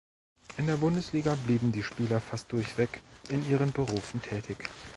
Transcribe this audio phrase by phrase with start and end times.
[0.57, 4.67] In der Bundesliga blieben die Spieler fast durchweg in ihren Berufen tätig.